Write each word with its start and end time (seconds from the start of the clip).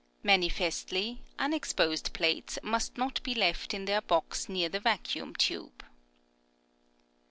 Manifestly, 0.23 1.21
unexposed 1.37 2.11
plates 2.11 2.57
must 2.63 2.97
not 2.97 3.21
be 3.21 3.35
left 3.35 3.71
in 3.71 3.85
their 3.85 4.01
box 4.01 4.49
near 4.49 4.67
the 4.67 4.79
vacuum 4.79 5.35
tube. 5.35 5.85